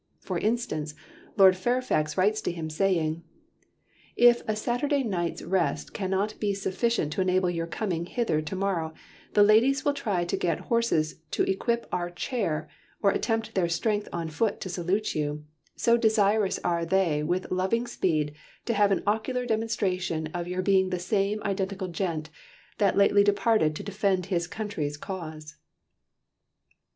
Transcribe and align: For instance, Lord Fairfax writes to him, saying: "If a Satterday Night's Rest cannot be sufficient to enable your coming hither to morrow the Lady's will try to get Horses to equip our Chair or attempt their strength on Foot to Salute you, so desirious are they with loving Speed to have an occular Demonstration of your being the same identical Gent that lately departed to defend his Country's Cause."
For 0.19 0.39
instance, 0.39 0.95
Lord 1.37 1.55
Fairfax 1.55 2.17
writes 2.17 2.41
to 2.41 2.51
him, 2.51 2.71
saying: 2.71 3.21
"If 4.15 4.41
a 4.47 4.53
Satterday 4.55 5.03
Night's 5.03 5.43
Rest 5.43 5.93
cannot 5.93 6.39
be 6.39 6.55
sufficient 6.55 7.13
to 7.13 7.21
enable 7.21 7.51
your 7.51 7.67
coming 7.67 8.07
hither 8.07 8.41
to 8.41 8.55
morrow 8.55 8.95
the 9.33 9.43
Lady's 9.43 9.85
will 9.85 9.93
try 9.93 10.25
to 10.25 10.35
get 10.35 10.61
Horses 10.71 11.17
to 11.29 11.43
equip 11.43 11.85
our 11.91 12.09
Chair 12.09 12.67
or 13.03 13.11
attempt 13.11 13.53
their 13.53 13.69
strength 13.69 14.09
on 14.11 14.29
Foot 14.29 14.59
to 14.61 14.69
Salute 14.69 15.13
you, 15.13 15.45
so 15.75 15.97
desirious 15.99 16.57
are 16.63 16.83
they 16.83 17.21
with 17.21 17.51
loving 17.51 17.85
Speed 17.85 18.33
to 18.65 18.73
have 18.73 18.91
an 18.91 19.01
occular 19.01 19.47
Demonstration 19.47 20.25
of 20.33 20.47
your 20.47 20.63
being 20.63 20.89
the 20.89 20.97
same 20.97 21.43
identical 21.43 21.89
Gent 21.89 22.31
that 22.79 22.97
lately 22.97 23.23
departed 23.23 23.75
to 23.75 23.83
defend 23.83 24.25
his 24.25 24.47
Country's 24.47 24.97
Cause." 24.97 25.57